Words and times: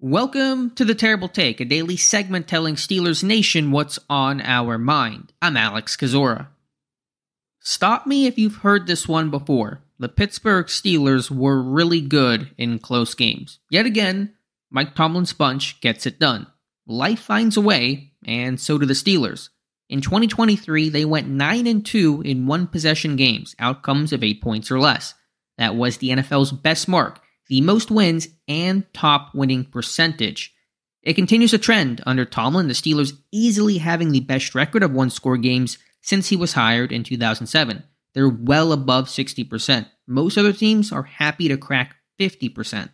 Welcome 0.00 0.72
to 0.72 0.84
the 0.84 0.96
Terrible 0.96 1.28
Take, 1.28 1.60
a 1.60 1.64
daily 1.64 1.96
segment 1.96 2.48
telling 2.48 2.74
Steelers 2.74 3.22
Nation 3.22 3.70
what's 3.70 3.98
on 4.10 4.40
our 4.40 4.76
mind. 4.76 5.32
I'm 5.40 5.56
Alex 5.56 5.96
Kozora. 5.96 6.48
Stop 7.60 8.04
me 8.04 8.26
if 8.26 8.36
you've 8.36 8.56
heard 8.56 8.86
this 8.86 9.06
one 9.06 9.30
before. 9.30 9.82
The 10.00 10.08
Pittsburgh 10.08 10.66
Steelers 10.66 11.30
were 11.30 11.62
really 11.62 12.00
good 12.00 12.50
in 12.58 12.80
close 12.80 13.14
games. 13.14 13.60
Yet 13.70 13.86
again, 13.86 14.34
Mike 14.68 14.96
Tomlin's 14.96 15.32
bunch 15.32 15.80
gets 15.80 16.06
it 16.06 16.18
done. 16.18 16.48
Life 16.88 17.20
finds 17.20 17.56
a 17.56 17.62
way, 17.62 18.10
and 18.26 18.60
so 18.60 18.76
do 18.78 18.86
the 18.86 18.94
Steelers. 18.94 19.50
In 19.88 20.00
2023, 20.00 20.88
they 20.88 21.04
went 21.04 21.28
9 21.28 21.66
and 21.68 21.86
2 21.86 22.22
in 22.22 22.48
one 22.48 22.66
possession 22.66 23.14
games, 23.14 23.54
outcomes 23.60 24.12
of 24.12 24.24
8 24.24 24.42
points 24.42 24.72
or 24.72 24.80
less. 24.80 25.14
That 25.56 25.76
was 25.76 25.98
the 25.98 26.10
NFL's 26.10 26.50
best 26.50 26.88
mark 26.88 27.20
the 27.48 27.60
most 27.60 27.90
wins, 27.90 28.28
and 28.48 28.84
top 28.92 29.34
winning 29.34 29.64
percentage. 29.64 30.54
It 31.02 31.14
continues 31.14 31.52
a 31.52 31.58
trend 31.58 32.02
under 32.06 32.24
Tomlin, 32.24 32.68
the 32.68 32.74
Steelers 32.74 33.12
easily 33.30 33.78
having 33.78 34.10
the 34.10 34.20
best 34.20 34.54
record 34.54 34.82
of 34.82 34.92
one 34.92 35.10
score 35.10 35.36
games 35.36 35.78
since 36.00 36.28
he 36.28 36.36
was 36.36 36.54
hired 36.54 36.92
in 36.92 37.04
2007. 37.04 37.82
They're 38.14 38.28
well 38.28 38.72
above 38.72 39.06
60%. 39.06 39.86
Most 40.06 40.38
other 40.38 40.52
teams 40.52 40.92
are 40.92 41.02
happy 41.02 41.48
to 41.48 41.58
crack 41.58 41.96
50%. 42.18 42.90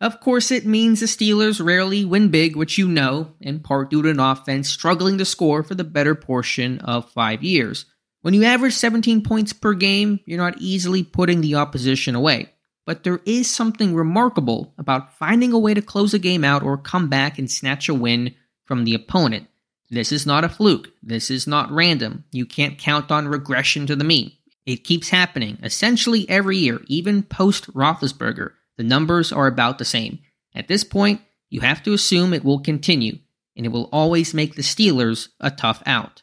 Of 0.00 0.18
course, 0.18 0.50
it 0.50 0.66
means 0.66 0.98
the 0.98 1.06
Steelers 1.06 1.64
rarely 1.64 2.04
win 2.04 2.30
big, 2.30 2.56
which 2.56 2.76
you 2.76 2.88
know, 2.88 3.34
in 3.40 3.60
part 3.60 3.90
due 3.90 4.02
to 4.02 4.10
an 4.10 4.18
offense 4.18 4.68
struggling 4.68 5.18
to 5.18 5.24
score 5.24 5.62
for 5.62 5.76
the 5.76 5.84
better 5.84 6.16
portion 6.16 6.80
of 6.80 7.10
five 7.12 7.44
years. 7.44 7.84
When 8.22 8.34
you 8.34 8.42
average 8.42 8.74
17 8.74 9.22
points 9.22 9.52
per 9.52 9.74
game, 9.74 10.18
you're 10.26 10.38
not 10.38 10.60
easily 10.60 11.04
putting 11.04 11.40
the 11.40 11.54
opposition 11.54 12.16
away 12.16 12.50
but 12.84 13.04
there 13.04 13.20
is 13.24 13.48
something 13.48 13.94
remarkable 13.94 14.74
about 14.78 15.16
finding 15.16 15.52
a 15.52 15.58
way 15.58 15.74
to 15.74 15.82
close 15.82 16.14
a 16.14 16.18
game 16.18 16.44
out 16.44 16.62
or 16.62 16.76
come 16.76 17.08
back 17.08 17.38
and 17.38 17.50
snatch 17.50 17.88
a 17.88 17.94
win 17.94 18.34
from 18.64 18.84
the 18.84 18.94
opponent. 18.94 19.46
This 19.90 20.10
is 20.10 20.26
not 20.26 20.44
a 20.44 20.48
fluke. 20.48 20.90
This 21.02 21.30
is 21.30 21.46
not 21.46 21.70
random. 21.70 22.24
You 22.32 22.46
can't 22.46 22.78
count 22.78 23.10
on 23.10 23.28
regression 23.28 23.86
to 23.86 23.96
the 23.96 24.04
mean. 24.04 24.32
It 24.64 24.84
keeps 24.84 25.10
happening 25.10 25.58
essentially 25.62 26.28
every 26.28 26.56
year, 26.56 26.80
even 26.86 27.22
post 27.22 27.72
Roethlisberger. 27.74 28.52
The 28.76 28.84
numbers 28.84 29.32
are 29.32 29.46
about 29.46 29.78
the 29.78 29.84
same. 29.84 30.20
At 30.54 30.68
this 30.68 30.84
point, 30.84 31.20
you 31.50 31.60
have 31.60 31.82
to 31.82 31.92
assume 31.92 32.32
it 32.32 32.44
will 32.44 32.60
continue, 32.60 33.18
and 33.56 33.66
it 33.66 33.70
will 33.70 33.90
always 33.92 34.32
make 34.32 34.54
the 34.54 34.62
Steelers 34.62 35.28
a 35.40 35.50
tough 35.50 35.82
out. 35.84 36.22